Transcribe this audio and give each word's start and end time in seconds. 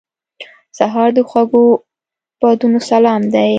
سهار 0.77 1.09
د 1.17 1.19
خوږو 1.29 1.65
بادونو 2.41 2.79
سلام 2.91 3.21
دی. 3.33 3.49